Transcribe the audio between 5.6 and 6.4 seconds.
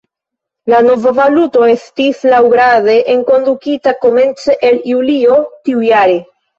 tiujare.